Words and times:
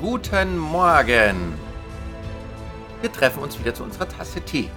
Guten 0.00 0.56
Morgen. 0.58 1.58
Wir 3.00 3.12
treffen 3.12 3.42
uns 3.42 3.58
wieder 3.58 3.74
zu 3.74 3.82
unserer 3.82 4.08
Tasse 4.08 4.40
Tee. 4.40 4.70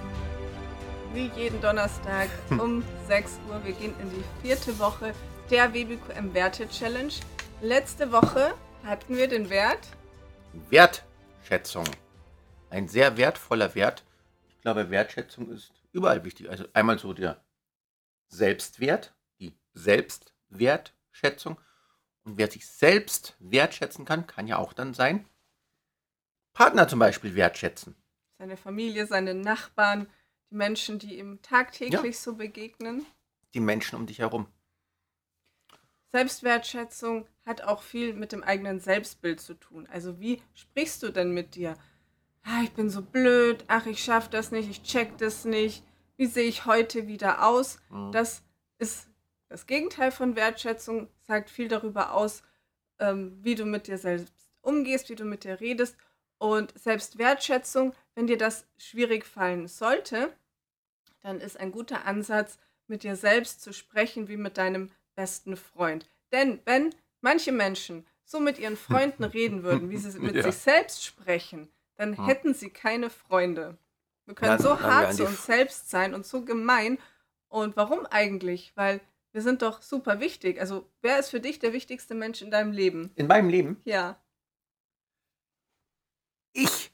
Wie 1.14 1.30
jeden 1.36 1.60
Donnerstag 1.60 2.28
um 2.50 2.82
6 3.06 3.38
Uhr. 3.48 3.64
Wir 3.64 3.72
gehen 3.74 3.94
in 4.00 4.10
die 4.10 4.24
vierte 4.42 4.76
Woche 4.80 5.14
der 5.48 5.72
WBQM 5.72 6.34
Werte 6.34 6.68
Challenge. 6.68 7.12
Letzte 7.60 8.10
Woche 8.10 8.54
hatten 8.82 9.16
wir 9.16 9.28
den 9.28 9.48
Wert. 9.48 9.86
Wertschätzung. 10.70 11.84
Ein 12.70 12.88
sehr 12.88 13.16
wertvoller 13.16 13.76
Wert. 13.76 14.02
Ich 14.48 14.60
glaube, 14.60 14.90
Wertschätzung 14.90 15.52
ist 15.52 15.70
überall 15.92 16.24
wichtig. 16.24 16.50
Also 16.50 16.64
einmal 16.72 16.98
so 16.98 17.12
der 17.12 17.40
Selbstwert, 18.26 19.14
die 19.38 19.56
Selbstwertschätzung. 19.72 21.60
Und 22.24 22.38
wer 22.38 22.50
sich 22.50 22.66
selbst 22.66 23.36
wertschätzen 23.40 24.04
kann, 24.04 24.26
kann 24.26 24.46
ja 24.46 24.58
auch 24.58 24.72
dann 24.72 24.94
sein 24.94 25.26
Partner 26.52 26.86
zum 26.86 26.98
Beispiel 26.98 27.34
wertschätzen. 27.34 27.96
Seine 28.38 28.56
Familie, 28.56 29.06
seine 29.06 29.34
Nachbarn, 29.34 30.06
die 30.50 30.56
Menschen, 30.56 30.98
die 30.98 31.18
ihm 31.18 31.40
tagtäglich 31.42 32.18
so 32.18 32.34
begegnen. 32.34 33.06
Die 33.54 33.60
Menschen 33.60 33.96
um 33.96 34.06
dich 34.06 34.18
herum. 34.18 34.46
Selbstwertschätzung 36.12 37.26
hat 37.46 37.62
auch 37.62 37.82
viel 37.82 38.12
mit 38.12 38.32
dem 38.32 38.42
eigenen 38.42 38.80
Selbstbild 38.80 39.40
zu 39.40 39.54
tun. 39.54 39.88
Also 39.90 40.20
wie 40.20 40.42
sprichst 40.54 41.02
du 41.02 41.10
denn 41.10 41.32
mit 41.32 41.54
dir? 41.54 41.74
Ah, 42.42 42.62
ich 42.64 42.72
bin 42.72 42.90
so 42.90 43.02
blöd, 43.02 43.64
ach, 43.68 43.86
ich 43.86 44.02
schaffe 44.02 44.28
das 44.30 44.50
nicht, 44.50 44.68
ich 44.68 44.82
check 44.82 45.16
das 45.18 45.44
nicht. 45.44 45.84
Wie 46.16 46.26
sehe 46.26 46.48
ich 46.48 46.66
heute 46.66 47.06
wieder 47.06 47.46
aus? 47.46 47.78
Mhm. 47.88 48.12
Das 48.12 48.42
ist 48.78 49.08
das 49.52 49.66
Gegenteil 49.66 50.10
von 50.10 50.34
Wertschätzung, 50.34 51.08
sagt 51.20 51.50
viel 51.50 51.68
darüber 51.68 52.14
aus, 52.14 52.42
ähm, 52.98 53.38
wie 53.42 53.54
du 53.54 53.66
mit 53.66 53.86
dir 53.86 53.98
selbst 53.98 54.32
umgehst, 54.62 55.10
wie 55.10 55.14
du 55.14 55.24
mit 55.24 55.44
dir 55.44 55.60
redest. 55.60 55.94
Und 56.38 56.72
Selbstwertschätzung, 56.78 57.94
wenn 58.14 58.26
dir 58.26 58.38
das 58.38 58.64
schwierig 58.78 59.26
fallen 59.26 59.68
sollte, 59.68 60.32
dann 61.20 61.38
ist 61.38 61.60
ein 61.60 61.70
guter 61.70 62.06
Ansatz, 62.06 62.58
mit 62.86 63.02
dir 63.02 63.14
selbst 63.14 63.60
zu 63.60 63.72
sprechen 63.74 64.26
wie 64.26 64.38
mit 64.38 64.56
deinem 64.56 64.90
besten 65.14 65.56
Freund. 65.56 66.06
Denn 66.32 66.60
wenn 66.64 66.94
manche 67.20 67.52
Menschen 67.52 68.06
so 68.24 68.40
mit 68.40 68.58
ihren 68.58 68.78
Freunden 68.78 69.24
reden 69.38 69.62
würden, 69.64 69.90
wie 69.90 69.98
sie 69.98 70.18
mit 70.18 70.36
Ja. 70.36 70.44
sich 70.44 70.56
selbst 70.56 71.04
sprechen, 71.04 71.68
dann 71.96 72.14
Hm. 72.14 72.26
hätten 72.26 72.54
sie 72.54 72.70
keine 72.70 73.10
Freunde. 73.10 73.76
Wir 74.24 74.34
können 74.34 74.52
Ja, 74.52 74.58
so 74.58 74.80
hart 74.80 75.14
zu 75.14 75.26
uns 75.26 75.44
selbst 75.44 75.90
sein 75.90 76.14
und 76.14 76.24
so 76.24 76.42
gemein. 76.42 76.98
Und 77.48 77.76
warum 77.76 78.06
eigentlich? 78.06 78.72
Weil 78.76 79.00
wir 79.32 79.42
sind 79.42 79.62
doch 79.62 79.82
super 79.82 80.20
wichtig. 80.20 80.60
Also 80.60 80.88
wer 81.00 81.18
ist 81.18 81.30
für 81.30 81.40
dich 81.40 81.58
der 81.58 81.72
wichtigste 81.72 82.14
Mensch 82.14 82.42
in 82.42 82.50
deinem 82.50 82.72
Leben? 82.72 83.10
In 83.16 83.26
meinem 83.26 83.48
Leben, 83.48 83.80
Ja. 83.84 84.22
ich. 86.52 86.92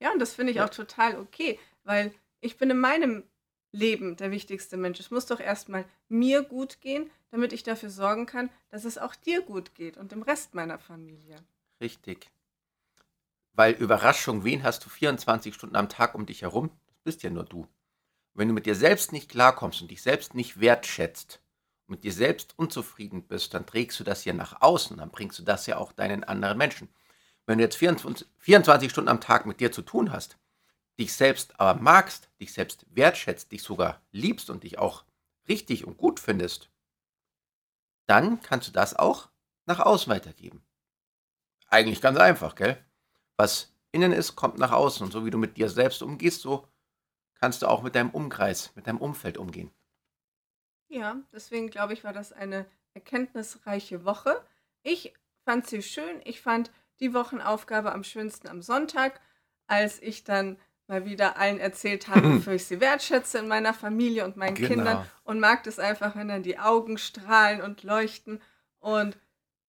Ja, 0.00 0.12
und 0.12 0.18
das 0.18 0.34
finde 0.34 0.50
ich 0.52 0.56
Ja. 0.58 0.66
auch 0.66 0.70
total 0.70 1.18
okay, 1.18 1.58
weil 1.84 2.12
ich 2.40 2.58
bin 2.58 2.70
in 2.70 2.78
meinem 2.78 3.24
Leben 3.72 4.16
der 4.16 4.30
wichtigste 4.30 4.76
Mensch. 4.76 5.00
Es 5.00 5.10
muss 5.10 5.26
doch 5.26 5.40
erstmal 5.40 5.84
mir 6.08 6.42
gut 6.42 6.80
gehen, 6.80 7.10
damit 7.30 7.52
ich 7.52 7.62
dafür 7.62 7.90
sorgen 7.90 8.26
kann, 8.26 8.50
dass 8.68 8.84
es 8.84 8.98
auch 8.98 9.14
dir 9.14 9.42
gut 9.42 9.74
geht 9.74 9.96
und 9.96 10.12
dem 10.12 10.22
Rest 10.22 10.54
meiner 10.54 10.78
Familie. 10.78 11.36
Richtig. 11.80 12.30
Weil 13.52 13.72
Überraschung, 13.74 14.44
wen 14.44 14.62
hast 14.62 14.84
du 14.84 14.88
24 14.90 15.54
Stunden 15.54 15.76
am 15.76 15.88
Tag 15.88 16.14
um 16.14 16.26
dich 16.26 16.42
herum? 16.42 16.70
Das 16.86 16.98
bist 17.04 17.22
ja 17.22 17.30
nur 17.30 17.44
du. 17.44 17.66
Wenn 18.34 18.48
du 18.48 18.54
mit 18.54 18.66
dir 18.66 18.74
selbst 18.74 19.12
nicht 19.12 19.30
klarkommst 19.30 19.80
und 19.80 19.90
dich 19.90 20.02
selbst 20.02 20.34
nicht 20.34 20.60
wertschätzt 20.60 21.40
mit 21.88 22.04
dir 22.04 22.12
selbst 22.12 22.58
unzufrieden 22.58 23.26
bist, 23.26 23.54
dann 23.54 23.66
trägst 23.66 23.98
du 24.00 24.04
das 24.04 24.24
ja 24.24 24.32
nach 24.32 24.60
außen, 24.60 24.96
dann 24.96 25.10
bringst 25.10 25.38
du 25.38 25.42
das 25.42 25.66
ja 25.66 25.76
auch 25.76 25.92
deinen 25.92 26.24
anderen 26.24 26.58
Menschen. 26.58 26.88
Wenn 27.46 27.58
du 27.58 27.64
jetzt 27.64 27.76
24, 27.76 28.26
24 28.38 28.90
Stunden 28.90 29.08
am 29.08 29.20
Tag 29.20 29.46
mit 29.46 29.60
dir 29.60 29.70
zu 29.70 29.82
tun 29.82 30.12
hast, 30.12 30.36
dich 30.98 31.12
selbst 31.12 31.58
aber 31.60 31.80
magst, 31.80 32.28
dich 32.40 32.52
selbst 32.52 32.86
wertschätzt, 32.90 33.52
dich 33.52 33.62
sogar 33.62 34.00
liebst 34.10 34.50
und 34.50 34.64
dich 34.64 34.78
auch 34.78 35.04
richtig 35.48 35.86
und 35.86 35.96
gut 35.96 36.18
findest, 36.18 36.70
dann 38.06 38.40
kannst 38.40 38.68
du 38.68 38.72
das 38.72 38.94
auch 38.94 39.28
nach 39.66 39.80
außen 39.80 40.10
weitergeben. 40.12 40.62
Eigentlich 41.68 42.00
ganz 42.00 42.18
einfach, 42.18 42.54
gell? 42.54 42.82
Was 43.36 43.72
innen 43.92 44.12
ist, 44.12 44.36
kommt 44.36 44.58
nach 44.58 44.72
außen. 44.72 45.04
Und 45.04 45.12
so 45.12 45.24
wie 45.24 45.30
du 45.30 45.38
mit 45.38 45.56
dir 45.56 45.68
selbst 45.68 46.02
umgehst, 46.02 46.40
so 46.40 46.68
kannst 47.34 47.62
du 47.62 47.66
auch 47.66 47.82
mit 47.82 47.94
deinem 47.94 48.10
Umkreis, 48.10 48.72
mit 48.74 48.86
deinem 48.86 48.98
Umfeld 48.98 49.38
umgehen. 49.38 49.70
Ja, 50.88 51.20
deswegen 51.32 51.68
glaube 51.68 51.92
ich, 51.92 52.04
war 52.04 52.12
das 52.12 52.32
eine 52.32 52.66
erkenntnisreiche 52.94 54.04
Woche. 54.04 54.44
Ich 54.82 55.12
fand 55.44 55.66
sie 55.66 55.82
schön. 55.82 56.20
Ich 56.24 56.40
fand 56.40 56.70
die 57.00 57.12
Wochenaufgabe 57.12 57.92
am 57.92 58.04
schönsten 58.04 58.48
am 58.48 58.62
Sonntag, 58.62 59.20
als 59.66 60.00
ich 60.00 60.24
dann 60.24 60.58
mal 60.86 61.04
wieder 61.04 61.36
allen 61.36 61.58
erzählt 61.58 62.08
habe, 62.08 62.22
wofür 62.36 62.54
ich 62.54 62.64
sie 62.66 62.80
wertschätze 62.80 63.38
in 63.38 63.48
meiner 63.48 63.74
Familie 63.74 64.24
und 64.24 64.36
meinen 64.36 64.54
Genau. 64.54 64.68
Kindern 64.68 65.06
und 65.24 65.40
mag 65.40 65.66
es 65.66 65.78
einfach, 65.78 66.14
wenn 66.16 66.28
dann 66.28 66.42
die 66.42 66.58
Augen 66.58 66.98
strahlen 66.98 67.60
und 67.60 67.82
leuchten 67.82 68.40
und 68.78 69.18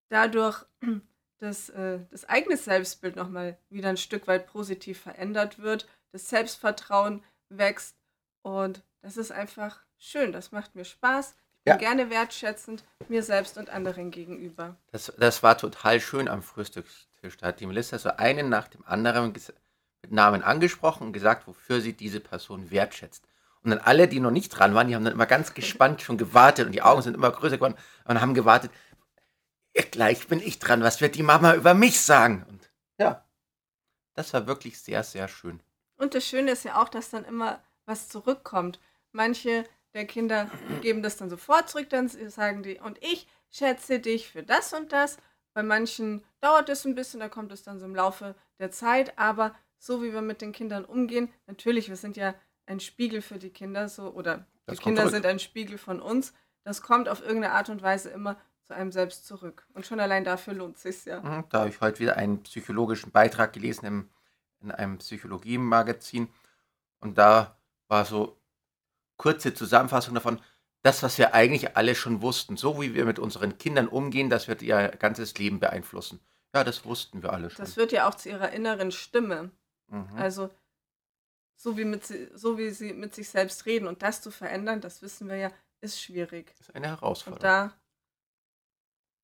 dadurch 0.09 0.65
das, 1.39 1.71
äh, 1.71 2.01
das 2.11 2.27
eigene 2.27 2.57
Selbstbild 2.57 3.17
nochmal 3.17 3.59
wieder 3.71 3.89
ein 3.89 3.97
Stück 3.97 4.27
weit 4.27 4.47
positiv 4.47 5.01
verändert 5.01 5.59
wird, 5.59 5.89
das 6.13 6.29
Selbstvertrauen 6.29 7.25
wächst 7.49 7.97
und 8.43 8.83
das 9.03 9.17
ist 9.17 9.33
einfach 9.33 9.86
schön, 9.99 10.33
das 10.33 10.53
macht 10.53 10.75
mir 10.75 10.85
Spaß. 10.85 11.31
Ich 11.31 11.65
bin 11.65 11.73
Ja. 11.73 11.77
gerne 11.79 12.11
wertschätzend 12.11 12.85
mir 13.09 13.23
selbst 13.23 13.59
und 13.59 13.71
anderen 13.71 14.11
gegenüber. 14.11 14.77
Das, 14.93 15.13
das 15.19 15.43
war 15.43 15.59
total 15.59 16.01
schön 16.01 16.29
am 16.29 16.43
Frühstückstisch. 16.43 17.37
Da 17.39 17.47
hat 17.49 17.61
die 17.61 17.67
Melissa 17.67 17.99
so 17.99 18.11
einen 18.11 18.49
nach 18.49 18.69
dem 18.69 18.85
anderen 18.87 19.33
mit 19.33 19.53
Namen 20.13 20.43
angesprochen 20.43 21.09
und 21.09 21.13
gesagt, 21.13 21.47
wofür 21.49 21.81
sie 21.81 21.93
diese 21.93 22.21
Person 22.21 22.71
wertschätzt. 22.71 23.25
Und 23.63 23.71
dann 23.71 23.81
alle, 23.81 24.07
die 24.07 24.21
noch 24.21 24.31
nicht 24.31 24.51
dran 24.51 24.75
waren, 24.77 24.87
die 24.87 24.95
haben 24.95 25.03
dann 25.05 25.15
immer 25.15 25.27
ganz 25.27 25.55
gespannt 25.55 26.03
schon 26.03 26.19
gewartet 26.19 26.67
und 26.67 26.73
die 26.73 26.83
Augen 26.83 27.03
sind 27.03 27.15
immer 27.15 27.33
größer 27.33 27.57
geworden 27.57 27.75
und 28.05 28.21
haben 28.21 28.35
gewartet. 28.35 28.71
Gleich 29.91 30.29
bin 30.29 30.41
ich 30.41 30.59
dran. 30.61 30.83
Was 30.83 31.01
wird 31.01 31.17
die 31.17 31.23
Mama 31.25 31.55
über 31.55 31.75
mich 31.75 32.01
sagen? 32.01 32.45
Und 32.49 32.71
ja, 32.99 33.25
das 34.15 34.33
war 34.33 34.47
wirklich 34.47 34.79
sehr, 34.81 35.03
sehr 35.03 35.27
schön. 35.29 35.61
Und 35.97 36.15
das 36.15 36.25
Schöne 36.25 36.53
ist 36.53 36.65
ja 36.65 36.81
auch, 36.81 36.89
dass 36.89 37.11
dann 37.11 37.25
immer 37.25 37.61
was 37.87 38.09
zurückkommt. 38.09 38.79
Manche 39.13 39.65
der 39.97 40.07
Kinder 40.07 40.49
geben 40.83 41.03
das 41.03 41.17
dann 41.17 41.31
sofort 41.31 41.69
zurück, 41.69 41.89
dann 41.91 42.09
sagen 42.09 42.63
die, 42.63 42.79
und 42.79 43.03
ich 43.03 43.27
schätze 43.51 43.99
dich 43.99 44.29
für 44.31 44.43
das 44.43 44.73
und 44.73 44.93
das. 44.93 45.17
Bei 45.55 45.63
manchen 45.63 46.23
dauert 46.41 46.69
es 46.69 46.85
ein 46.85 46.95
bisschen, 46.95 47.19
da 47.21 47.29
kommt 47.29 47.51
es 47.51 47.63
dann 47.63 47.79
so 47.79 47.87
im 47.87 47.95
Laufe 47.95 48.35
der 48.59 48.71
Zeit, 48.71 49.19
aber 49.19 49.55
so 49.79 50.03
wie 50.03 50.13
wir 50.13 50.21
mit 50.23 50.41
den 50.43 50.53
Kindern 50.53 50.85
umgehen, 50.85 51.33
natürlich, 51.47 51.89
wir 51.89 51.97
sind 51.97 52.17
ja 52.17 52.35
ein 52.67 52.81
Spiegel 52.81 53.23
für 53.23 53.39
die 53.39 53.51
Kinder, 53.51 53.89
so, 53.89 54.11
oder 54.11 54.47
Das 54.67 54.79
die 54.79 54.85
Kinder 54.85 55.03
zurück. 55.03 55.15
sind 55.15 55.27
ein 55.27 55.39
Spiegel 55.39 55.79
von 55.79 56.01
uns. 56.01 56.35
Das 56.65 56.83
kommt 56.83 57.09
auf 57.09 57.21
irgendeine 57.23 57.53
Art 57.55 57.69
und 57.69 57.81
Weise 57.83 58.11
immer 58.11 58.37
zu 58.65 58.75
einem 58.75 58.91
selbst 58.93 59.27
zurück. 59.27 59.67
Und 59.73 59.87
schon 59.87 60.01
allein 60.01 60.25
dafür 60.25 60.53
lohnt 60.55 60.77
es 60.77 60.83
sich 60.83 61.05
ja. 61.05 61.21
Mhm, 61.21 61.45
Da 61.49 61.61
habe 61.61 61.69
ich 61.71 61.81
heute 61.81 62.01
wieder 62.01 62.17
einen 62.17 62.43
psychologischen 62.43 63.13
Beitrag 63.13 63.53
gelesen 63.53 63.87
im, 63.87 64.11
in 64.61 64.73
einem 64.73 64.99
Psychologie-Magazin. 64.99 66.29
Und 67.01 67.17
da 67.19 67.57
war 67.89 68.05
so 68.05 68.37
kurze 69.17 69.55
Zusammenfassung 69.55 70.15
davon, 70.15 70.41
das, 70.83 71.03
was 71.03 71.19
wir 71.19 71.35
eigentlich 71.35 71.77
alle 71.77 71.95
schon 71.95 72.23
wussten, 72.23 72.57
so 72.57 72.81
wie 72.81 72.95
wir 72.95 73.05
mit 73.05 73.19
unseren 73.19 73.59
Kindern 73.59 73.89
umgehen, 73.89 74.31
das 74.31 74.47
wird 74.49 74.63
ihr 74.63 74.89
ganzes 74.89 75.37
Leben 75.37 75.59
beeinflussen. 75.59 76.21
Ja, 76.55 76.63
das 76.65 76.85
wussten 76.85 77.23
wir 77.23 77.33
alle 77.33 77.51
schon. 77.51 77.65
Das 77.65 77.77
wird 77.77 77.93
ja 77.93 78.09
auch 78.09 78.15
zu 78.15 78.29
ihrer 78.29 78.51
inneren 78.53 78.93
Stimme. 78.93 79.51
Mhm. 79.89 80.17
Also 80.17 80.51
so 81.57 81.77
wie, 81.77 81.85
mit, 81.85 82.05
sie- 82.07 82.29
so 82.35 82.57
wie 82.59 82.71
sie 82.71 82.93
mit 82.93 83.15
sich 83.15 83.29
selbst 83.29 83.67
reden 83.67 83.87
und 83.89 84.03
das 84.03 84.21
zu 84.23 84.31
verändern, 84.31 84.81
das 84.81 85.03
wissen 85.03 85.29
wir 85.29 85.37
ja, 85.37 85.51
ist 85.81 86.01
schwierig. 86.01 86.53
Das 86.59 86.69
ist 86.69 86.75
eine 86.75 86.87
Und 86.87 86.93
Herausforderung. 87.01 87.43
da 87.43 87.75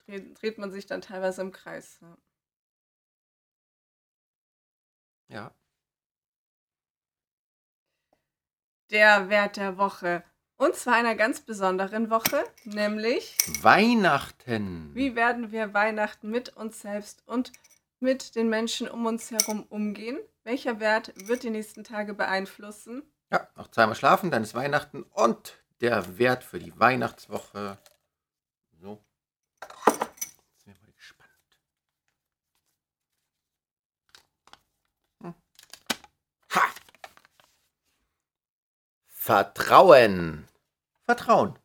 dreht, 0.06 0.42
dreht 0.42 0.58
man 0.58 0.70
sich 0.72 0.86
dann 0.86 1.00
teilweise 1.00 1.42
im 1.42 1.52
Kreis. 1.52 1.98
Ja. 2.00 2.16
ja. 5.28 5.54
Der 8.92 9.30
Wert 9.30 9.56
der 9.56 9.78
Woche. 9.78 10.22
Und 10.58 10.76
zwar 10.76 10.96
einer 10.96 11.14
ganz 11.14 11.40
besonderen 11.40 12.10
Woche, 12.10 12.44
nämlich 12.64 13.38
Weihnachten. 13.62 14.90
wie 14.94 15.16
werden 15.16 15.50
wir 15.50 15.72
Weihnachten 15.72 16.30
mit 16.30 16.50
uns 16.50 16.82
selbst 16.82 17.26
und 17.26 17.52
mit 18.00 18.36
den 18.36 18.50
Menschen 18.50 18.88
um 18.88 19.06
uns 19.06 19.30
herum 19.30 19.62
umgehen? 19.70 20.18
Welcher 20.44 20.78
Wert 20.78 21.14
wird 21.26 21.42
die 21.42 21.48
nächsten 21.48 21.84
Tage 21.84 22.12
beeinflussen? 22.12 23.02
Ja, 23.32 23.48
noch 23.56 23.68
zweimal 23.68 23.94
schlafen, 23.94 24.30
dann 24.30 24.42
ist 24.42 24.54
Weihnachten 24.54 25.04
und 25.04 25.54
der 25.80 26.18
Wert 26.18 26.44
für 26.44 26.58
die 26.58 26.78
Weihnachtswoche. 26.78 27.78
So. 28.78 29.02
Jetzt 29.86 30.64
sind 30.64 30.76
wir 30.76 30.86
mal 30.86 30.92
gespannt. 30.92 31.30
Hm. 35.22 35.34
Ha! 36.50 36.60
Vertrauen. 39.22 40.48
Vertrauen. 41.04 41.56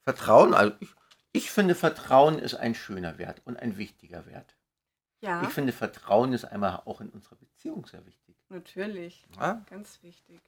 Vertrauen, 0.00 0.52
also 0.52 0.74
ich, 0.80 0.88
ich 1.30 1.50
finde, 1.52 1.76
Vertrauen 1.76 2.40
ist 2.40 2.56
ein 2.56 2.74
schöner 2.74 3.18
Wert 3.18 3.40
und 3.44 3.56
ein 3.56 3.76
wichtiger 3.76 4.26
Wert. 4.26 4.56
Ja, 5.20 5.44
Ich 5.44 5.50
finde, 5.50 5.72
Vertrauen 5.72 6.32
ist 6.32 6.44
einmal 6.44 6.82
auch 6.84 7.00
in 7.00 7.08
unserer 7.10 7.36
Beziehung 7.36 7.86
sehr 7.86 8.04
wichtig. 8.04 8.34
natürlich. 8.48 9.24
Ja? 9.36 9.64
Ganz 9.70 10.02
wichtig. 10.02 10.40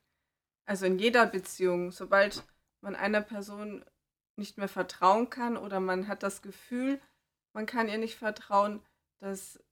Also 0.66 0.86
in 0.86 0.98
jeder 0.98 1.24
Beziehung, 1.26 1.92
sobald 1.92 2.42
man 2.80 2.96
einer 2.96 3.20
Person 3.20 3.84
nicht 4.34 4.58
mehr 4.58 4.66
vertrauen 4.68 5.30
kann 5.30 5.56
oder 5.56 5.78
man 5.78 6.08
hat 6.08 6.24
das 6.24 6.42
Gefühl, 6.42 7.00
man 7.52 7.66
kann 7.66 7.88
ihr 7.88 7.98
nicht 7.98 8.16
vertrauen, 8.16 8.82
das 9.20 9.62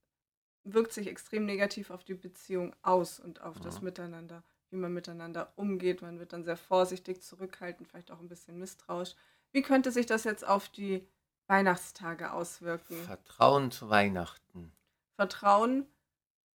wirkt 0.62 0.92
sich 0.92 1.08
extrem 1.08 1.44
negativ 1.44 1.90
auf 1.90 2.04
die 2.04 2.14
Beziehung 2.14 2.72
aus 2.82 3.18
und 3.18 3.40
auf 3.40 3.58
das 3.58 3.80
Mhm. 3.80 3.86
Miteinander, 3.86 4.44
wie 4.72 4.76
man 4.76 4.92
miteinander 4.92 5.52
umgeht. 5.56 6.02
Man 6.02 6.19
wird 6.19 6.32
dann 6.32 6.44
sehr 6.44 6.56
vorsichtig, 6.56 7.22
zurückhaltend, 7.22 7.88
vielleicht 7.88 8.10
auch 8.10 8.20
ein 8.20 8.28
bisschen 8.28 8.58
misstrauisch. 8.58 9.14
Wie 9.52 9.62
könnte 9.62 9.92
sich 9.92 10.06
das 10.06 10.24
jetzt 10.24 10.46
auf 10.46 10.69
die 10.69 11.06
Weihnachtstage 11.46 12.32
auswirken? 12.32 12.96
Vertrauen 12.96 13.70
zu 13.70 13.90
Weihnachten. 13.90 14.72
Vertrauen 15.16 15.86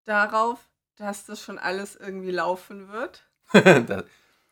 darauf, 0.05 0.69
dass 0.95 1.25
das 1.25 1.41
schon 1.41 1.59
alles 1.59 1.95
irgendwie 1.95 2.31
laufen 2.31 2.87
wird. 2.89 3.29
Da- 3.53 4.03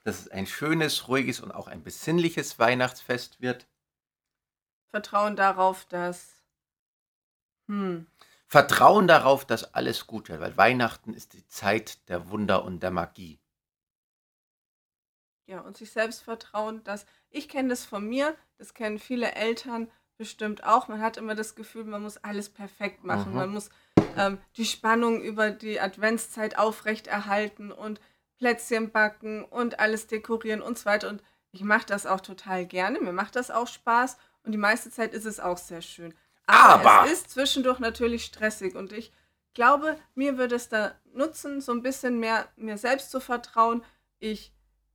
Dass 0.03 0.19
es 0.19 0.27
ein 0.27 0.45
schönes, 0.47 1.07
ruhiges 1.07 1.39
und 1.39 1.51
auch 1.53 1.67
ein 1.67 1.81
besinnliches 1.83 2.59
Weihnachtsfest 2.59 3.39
wird. 3.41 3.67
Vertrauen 4.91 5.35
darauf, 5.35 5.85
dass 5.85 6.43
hm, 7.67 8.05
Vertrauen 8.47 9.07
darauf, 9.07 9.45
dass 9.45 9.73
alles 9.73 10.05
gut 10.05 10.29
wird, 10.29 10.39
weil 10.41 10.55
Weihnachten 10.57 11.13
ist 11.13 11.33
die 11.33 11.47
Zeit 11.47 12.07
der 12.09 12.29
Wunder 12.29 12.63
und 12.65 12.83
der 12.83 12.91
Magie. 12.91 13.39
Ja, 15.45 15.59
und 15.61 15.77
sich 15.77 15.91
selbst 15.91 16.21
vertrauen, 16.21 16.83
dass 16.83 17.05
ich 17.29 17.49
kenne 17.49 17.69
das 17.69 17.85
von 17.85 18.07
mir, 18.07 18.35
das 18.57 18.73
kennen 18.73 18.99
viele 18.99 19.33
Eltern 19.33 19.91
bestimmt 20.17 20.63
auch. 20.63 20.87
Man 20.87 21.01
hat 21.01 21.17
immer 21.17 21.35
das 21.35 21.55
Gefühl, 21.55 21.83
man 21.85 22.03
muss 22.03 22.17
alles 22.17 22.49
perfekt 22.49 23.03
machen. 23.03 23.31
Mhm. 23.31 23.37
Man 23.37 23.49
muss 23.49 23.69
ähm, 24.15 24.37
die 24.57 24.65
Spannung 24.65 25.21
über 25.21 25.49
die 25.51 25.79
Adventszeit 25.79 26.57
aufrechterhalten 26.57 27.71
und 27.71 27.99
Plätzchen 28.37 28.91
backen 28.91 29.43
und 29.43 29.79
alles 29.79 30.07
dekorieren 30.07 30.61
und 30.61 30.77
so 30.77 30.85
weiter. 30.85 31.09
Und 31.09 31.23
ich 31.51 31.61
mache 31.63 31.85
das 31.85 32.05
auch 32.05 32.21
total 32.21 32.65
gerne. 32.65 32.99
Mir 32.99 33.11
macht 33.13 33.35
das 33.35 33.51
auch 33.51 33.67
Spaß 33.67 34.17
und 34.43 34.51
die 34.51 34.57
meiste 34.57 34.91
Zeit 34.91 35.13
ist 35.13 35.25
es 35.25 35.39
auch 35.39 35.57
sehr 35.57 35.81
schön. 35.81 36.13
Aber, 36.45 36.89
Aber- 36.89 37.05
es 37.05 37.13
ist 37.19 37.31
zwischendurch 37.31 37.79
natürlich 37.79 38.25
stressig 38.25 38.75
und 38.75 38.91
ich 38.93 39.11
glaube, 39.53 39.97
mir 40.15 40.37
würde 40.37 40.55
es 40.55 40.69
da 40.69 40.95
nutzen, 41.13 41.61
so 41.61 41.71
ein 41.71 41.81
bisschen 41.81 42.19
mehr 42.19 42.47
mir 42.55 42.77
selbst 42.77 43.11
zu 43.11 43.19
vertrauen. 43.19 43.83
Ich 44.19 44.52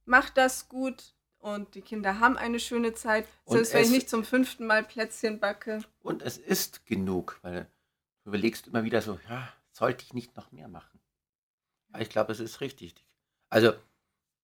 mache 0.09 0.33
das 0.35 0.69
gut 0.69 1.15
und 1.39 1.75
die 1.75 1.83
Kinder 1.83 2.19
haben 2.19 2.37
eine 2.37 2.59
schöne 2.59 2.95
Zeit, 2.95 3.27
selbst 3.47 3.75
wenn 3.75 3.85
ich 3.85 3.91
nicht 3.91 4.11
zum 4.11 4.25
fünften 4.25 4.67
Mal 4.67 4.83
Plätzchen 4.83 5.39
backe. 5.39 5.81
Und 6.03 6.23
es 6.23 6.37
ist 6.37 6.87
genug, 6.87 7.39
weil 7.43 7.69
du 8.25 8.31
überlegst 8.31 8.67
immer 8.67 8.85
wieder 8.85 9.03
so, 9.03 9.19
ja, 9.29 9.49
sollte 9.71 10.05
ich 10.05 10.15
nicht 10.15 10.37
noch 10.37 10.51
mehr 10.51 10.69
machen? 10.69 10.99
Aber 11.93 12.03
ich 12.03 12.11
glaube, 12.11 12.33
es 12.33 12.41
ist 12.41 12.61
richtig. 12.61 12.95
Also, 13.51 13.73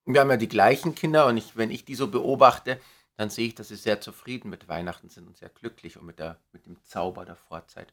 wir 0.06 0.20
haben 0.20 0.30
ja 0.30 0.36
die 0.36 0.48
gleichen 0.48 0.94
Kinder 0.94 1.26
und 1.26 1.36
ich, 1.36 1.56
wenn 1.56 1.70
ich 1.70 1.84
die 1.84 1.94
so 1.94 2.08
beobachte, 2.08 2.80
dann 3.16 3.30
sehe 3.30 3.48
ich, 3.48 3.54
dass 3.54 3.68
sie 3.68 3.76
sehr 3.76 4.00
zufrieden 4.00 4.50
mit 4.50 4.68
Weihnachten 4.68 5.08
sind 5.08 5.26
und 5.26 5.36
sehr 5.36 5.48
glücklich 5.48 5.96
und 5.96 6.06
mit, 6.06 6.18
der, 6.18 6.40
mit 6.52 6.66
dem 6.66 6.82
Zauber 6.82 7.24
der 7.24 7.36
Vorzeit. 7.36 7.92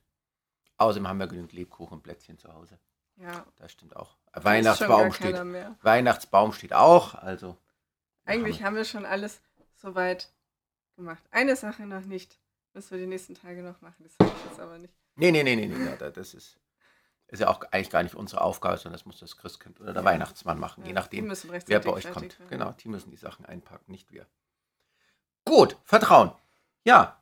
Außerdem 0.77 1.07
haben 1.07 1.19
wir 1.19 1.27
genügend 1.27 1.53
Lebkuchen 1.53 1.97
und 1.97 2.03
Plätzchen 2.03 2.37
zu 2.37 2.53
Hause. 2.53 2.79
Ja, 3.21 3.45
Das 3.57 3.71
stimmt 3.71 3.95
auch. 3.95 4.15
schon 4.33 4.43
Weihnachtsbaum 4.43 5.13
steht. 5.13 5.35
Weihnachtsbaum 5.83 6.53
steht 6.53 6.73
auch. 6.73 7.15
Also. 7.15 7.57
Eigentlich 8.25 8.63
haben 8.63 8.75
wir 8.75 8.85
schon 8.85 9.05
alles 9.05 9.41
soweit 9.75 10.31
gemacht. 10.95 11.23
Eine 11.31 11.55
Sache 11.55 11.83
noch 11.83 12.01
nicht. 12.05 12.39
Müssen 12.73 12.91
wir 12.91 12.97
die 12.99 13.07
nächsten 13.07 13.35
Tage 13.35 13.61
noch 13.63 13.81
machen. 13.81 14.03
Das 14.03 14.13
ich 14.13 14.45
jetzt 14.49 14.59
aber 14.59 14.77
nicht. 14.77 14.93
Nee, 15.15 15.31
nee, 15.31 15.43
nee, 15.43 15.55
nee, 15.55 15.67
nee. 15.67 15.95
da- 15.99 16.09
Das 16.09 16.33
ist, 16.33 16.57
ist 17.27 17.39
ja 17.39 17.49
auch 17.49 17.61
eigentlich 17.71 17.89
gar 17.89 18.01
nicht 18.03 18.15
unsere 18.15 18.41
Aufgabe, 18.41 18.77
sondern 18.77 18.93
das 18.93 19.05
muss 19.05 19.19
das 19.19 19.35
Christkind 19.37 19.79
oder 19.81 19.93
der 19.93 20.01
Ja. 20.03 20.09
Weihnachtsmann 20.09 20.57
machen, 20.59 20.81
je 20.85 20.93
Ja, 20.93 21.01
die 21.07 21.21
nachdem, 21.21 21.29
wer 21.67 21.79
bei 21.79 21.91
euch 21.91 22.09
kommt. 22.11 22.39
werden. 22.39 22.49
Genau, 22.49 22.71
die 22.71 22.87
müssen 22.87 23.11
die 23.11 23.17
Sachen 23.17 23.45
einpacken, 23.45 23.91
nicht 23.91 24.11
wir. 24.11 24.25
Gut, 25.45 25.77
Vertrauen. 25.83 26.31
Ja. 26.85 27.21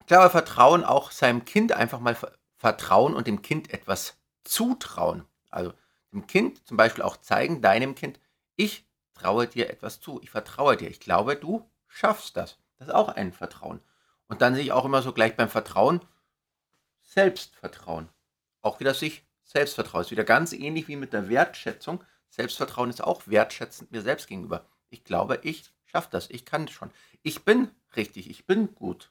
Ich 0.00 0.06
glaube, 0.06 0.30
Vertrauen 0.30 0.84
auch 0.84 1.10
seinem 1.10 1.44
Kind 1.44 1.72
einfach 1.72 2.00
mal 2.00 2.14
ver- 2.14 2.32
vertrauen 2.56 3.14
und 3.14 3.26
dem 3.26 3.42
Kind 3.42 3.72
etwas 3.72 4.16
zutrauen. 4.44 5.24
Also 5.50 5.72
dem 6.12 6.26
Kind 6.26 6.66
zum 6.66 6.76
Beispiel 6.76 7.02
auch 7.02 7.16
zeigen, 7.16 7.62
deinem 7.62 7.94
Kind, 7.94 8.20
ich 8.56 8.84
traue 9.14 9.46
dir 9.46 9.70
etwas 9.70 10.00
zu, 10.00 10.20
ich 10.22 10.30
vertraue 10.30 10.76
dir, 10.76 10.88
ich 10.88 11.00
glaube, 11.00 11.36
du 11.36 11.68
schaffst 11.86 12.36
das. 12.36 12.58
Das 12.78 12.88
ist 12.88 12.94
auch 12.94 13.08
ein 13.08 13.32
Vertrauen. 13.32 13.80
Und 14.28 14.42
dann 14.42 14.54
sehe 14.54 14.64
ich 14.64 14.72
auch 14.72 14.84
immer 14.84 15.02
so 15.02 15.12
gleich 15.12 15.36
beim 15.36 15.48
Vertrauen 15.48 16.00
Selbstvertrauen. 17.02 18.08
Auch 18.62 18.78
wieder 18.78 18.94
sich 18.94 19.24
Selbstvertrauen. 19.42 20.02
Ist 20.02 20.12
wieder 20.12 20.24
ganz 20.24 20.52
ähnlich 20.52 20.86
wie 20.86 20.96
mit 20.96 21.12
der 21.12 21.28
Wertschätzung. 21.28 22.04
Selbstvertrauen 22.28 22.90
ist 22.90 23.02
auch 23.02 23.26
wertschätzend 23.26 23.90
mir 23.90 24.02
selbst 24.02 24.28
gegenüber. 24.28 24.64
Ich 24.90 25.02
glaube, 25.02 25.40
ich 25.42 25.64
schaffe 25.86 26.08
das. 26.12 26.30
Ich 26.30 26.44
kann 26.44 26.66
das 26.66 26.74
schon. 26.74 26.92
Ich 27.22 27.44
bin 27.44 27.70
richtig. 27.96 28.30
Ich 28.30 28.46
bin 28.46 28.74
gut. 28.74 29.10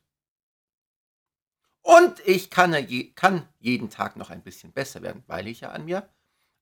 Und 1.89 2.19
ich 2.27 2.51
kann, 2.51 2.75
kann 3.15 3.50
jeden 3.57 3.89
Tag 3.89 4.15
noch 4.15 4.30
ein 4.30 4.44
bisschen 4.44 4.71
besser 4.71 5.01
werden, 5.01 5.24
weil 5.25 5.47
ich 5.47 5.62
ja 5.62 5.71
an 5.71 5.86
mir 5.86 6.07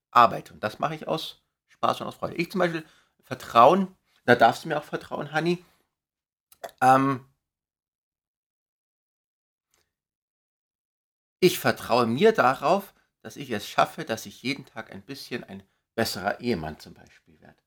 arbeite. 0.09 0.53
Und 0.53 0.63
das 0.63 0.79
mache 0.79 0.95
ich 0.95 1.05
aus 1.05 1.43
Spaß 1.67 1.99
und 1.99 2.07
aus 2.07 2.15
Freude. 2.15 2.35
Ich 2.35 2.49
zum 2.49 2.59
Beispiel 2.59 2.85
Vertrauen, 3.23 3.93
da 4.23 4.35
darfst 4.35 4.63
du 4.63 4.69
mir 4.69 4.77
auch 4.77 4.85
vertrauen, 4.85 5.33
Hanni. 5.33 5.65
Ähm, 6.79 7.25
ich 11.41 11.59
vertraue 11.59 12.07
mir 12.07 12.31
darauf, 12.31 12.93
dass 13.21 13.35
ich 13.35 13.51
es 13.51 13.67
schaffe, 13.67 14.05
dass 14.05 14.25
ich 14.25 14.41
jeden 14.43 14.65
Tag 14.65 14.93
ein 14.93 15.01
bisschen 15.01 15.43
ein 15.43 15.61
besserer 15.93 16.39
Ehemann 16.39 16.79
zum 16.79 16.93
Beispiel 16.93 17.37
werde. 17.41 17.61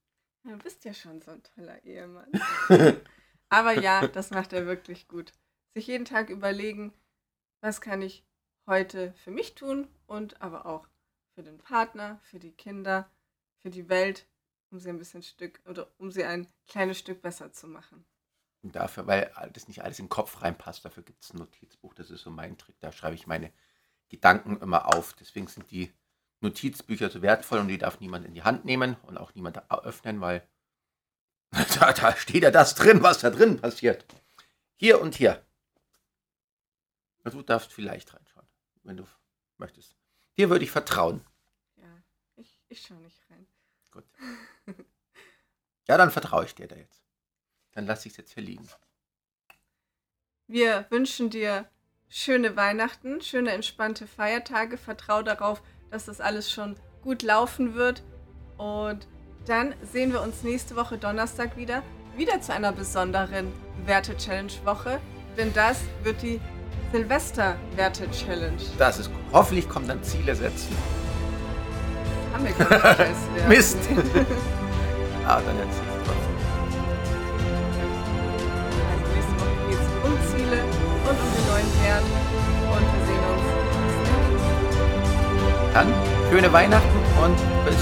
Du 0.45 0.57
bist 0.57 0.83
ja 0.87 0.95
schon 0.95 1.21
so 1.21 1.33
ein 1.33 1.43
toller 1.43 1.85
Ehemann. 1.85 2.33
Aber 3.51 3.73
ja, 3.73 4.09
das 4.09 4.31
macht 4.31 4.55
er 4.55 4.65
wirklich 4.65 5.09
gut. 5.09 5.35
Sich 5.75 5.89
jeden 5.89 6.07
Tag 6.07 6.31
überlegen, 6.31 6.95
was 7.61 7.81
kann 7.81 8.03
ich 8.03 8.25
heute 8.67 9.13
für 9.15 9.31
mich 9.31 9.55
tun 9.55 9.89
und 10.07 10.41
aber 10.41 10.67
auch 10.67 10.87
für 11.35 11.43
den 11.43 11.59
Partner, 11.59 12.21
für 12.23 12.39
die 12.39 12.53
Kinder, 12.53 13.11
für 13.59 13.71
die 13.71 13.89
Welt, 13.89 14.27
um 14.71 14.79
sie 14.79 14.89
ein 14.89 14.99
bisschen 14.99 15.23
Stück 15.23 15.61
oder 15.67 15.89
um 15.99 16.11
sie 16.11 16.25
ein 16.25 16.47
kleines 16.69 16.99
Stück 16.99 17.23
besser 17.23 17.53
zu 17.53 17.67
machen. 17.67 18.05
Und 18.63 18.77
dafür, 18.77 19.07
weil 19.07 19.33
das 19.53 19.69
nicht 19.69 19.83
alles 19.83 19.99
in 19.99 20.07
den 20.07 20.11
Kopf 20.11 20.43
reinpasst, 20.43 20.85
dafür 20.85 21.03
gibt 21.03 21.23
es 21.23 21.33
ein 21.33 21.39
Notizbuch. 21.39 21.95
Das 21.95 22.11
ist 22.11 22.23
so 22.23 22.31
mein 22.31 22.59
Trick. 22.59 22.79
Da 22.81 22.93
schreibe 22.93 23.15
ich 23.15 23.27
meine 23.27 23.53
Gedanken 24.09 24.59
immer 24.61 24.95
auf. 24.95 25.15
Deswegen 25.15 25.47
sind 25.47 25.71
die 25.71 25.93
Notizbücher 26.41 27.11
so 27.11 27.23
wertvoll 27.23 27.61
und 27.61 27.69
die 27.69 27.79
darf 27.79 28.01
niemand 28.01 28.27
in 28.27 28.35
die 28.35 28.43
Hand 28.43 28.65
nehmen 28.65 28.97
und 29.03 29.19
auch 29.19 29.35
niemand 29.35 29.71
öffnen, 29.71 30.21
weil 30.21 30.47
da, 31.81 31.93
da 31.93 32.17
steht 32.17 32.43
ja 32.43 32.51
das 32.51 32.75
drin, 32.75 33.03
was 33.03 33.21
da 33.21 33.31
drin 33.31 33.61
passiert. 33.61 34.05
Hier 34.77 35.01
und 35.01 35.15
hier. 35.15 35.45
Du 37.25 37.43
darfst 37.43 37.73
vielleicht 37.73 38.15
reinschauen, 38.15 38.47
wenn 38.83 38.97
du 38.97 39.07
möchtest. 39.59 39.95
Dir 40.37 40.51
würde 40.51 40.65
ich 40.65 40.71
vertrauen. 40.71 41.25
Ja, 41.77 42.03
ich, 42.37 42.61
ich 42.69 42.81
schaue 42.81 42.99
nicht 42.99 43.21
rein. 43.31 43.47
Gut. 43.91 44.05
Ja, 45.89 45.97
dann 45.97 46.13
vertraue 46.13 46.45
ich 46.45 46.55
dir 46.55 46.69
da 46.69 46.77
jetzt. 46.77 47.03
Dann 47.73 47.85
lasse 47.85 48.07
ich 48.07 48.13
es 48.13 48.19
jetzt 48.19 48.35
hier 48.35 48.45
liegen. 48.45 48.69
Wir 50.47 50.87
wünschen 50.89 51.31
dir 51.31 51.69
schöne 52.09 52.55
Weihnachten, 52.55 53.21
schöne 53.23 53.51
entspannte 53.51 54.07
Feiertage. 54.07 54.77
Vertrau 54.77 55.23
darauf, 55.23 55.63
dass 55.91 56.05
das 56.05 56.21
alles 56.21 56.49
schon 56.49 56.77
gut 57.03 57.23
laufen 57.23 57.75
wird. 57.75 58.05
Und 58.57 59.09
dann 59.47 59.75
sehen 59.83 60.13
wir 60.13 60.23
uns 60.23 60.45
nächste 60.45 60.77
Woche 60.77 60.97
Donnerstag 60.97 61.57
wieder. 61.57 61.83
Wieder 62.17 62.41
zu 62.41 62.53
einer 62.53 62.71
besonderen 62.71 63.53
Werte-Challenge-Woche. 63.85 65.01
Denn 65.37 65.53
das 65.55 65.83
wird 66.05 66.23
die 66.23 66.41
Silvester-Werte-Challenge. 66.93 68.63
Das 68.79 68.99
ist 68.99 69.09
gut. 69.11 69.21
Hoffentlich 69.33 69.69
kommen 69.69 69.87
dann 69.87 70.03
Ziele 70.03 70.35
setzen. 70.35 70.75
Haben 72.33 72.45
wir 72.45 72.53
Wert. 72.53 73.17
Mist. 73.49 73.79
Ah, 75.27 75.41
dann 75.47 75.55
trotzdem. 76.05 76.35
Also 78.91 79.05
nächste 79.15 79.35
Woche 79.39 79.55
geht 79.69 79.79
es 79.79 79.87
um 80.03 80.13
Ziele 80.29 80.59
und 81.05 81.17
um 81.21 81.29
den 81.37 81.45
neuen 81.47 81.71
Wert. 81.85 82.07
Und 82.73 82.85
wir 82.91 83.03
sehen 83.07 83.25
uns. 83.31 83.47
Dann 85.75 85.89
schöne 86.31 86.51
Weihnachten 86.53 86.99
und 87.23 87.37
bis 87.65 87.79